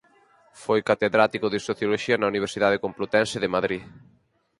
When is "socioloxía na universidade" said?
1.67-2.81